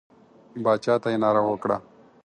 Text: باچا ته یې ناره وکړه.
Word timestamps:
باچا 0.63 0.93
ته 1.01 1.07
یې 1.13 1.17
ناره 1.23 1.41
وکړه. 1.45 1.77